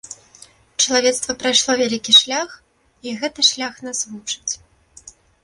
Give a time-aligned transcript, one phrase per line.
[0.83, 2.49] Чалавецтва прайшло вялікі шлях,
[3.09, 4.53] і гэты шлях нас вучыць.